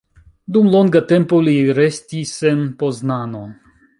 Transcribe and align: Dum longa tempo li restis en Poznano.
Dum 0.53 0.69
longa 0.75 1.01
tempo 1.11 1.41
li 1.49 1.53
restis 1.81 2.33
en 2.53 2.65
Poznano. 2.83 3.45